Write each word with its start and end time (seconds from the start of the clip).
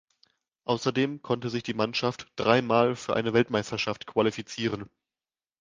Außerdem 0.63 1.21
konnte 1.21 1.51
sich 1.51 1.61
die 1.61 1.75
Mannschaft 1.75 2.25
dreimal 2.35 2.95
für 2.95 3.15
eine 3.15 3.33
Weltmeisterschaft 3.33 4.07
qualifizieren. 4.07 4.89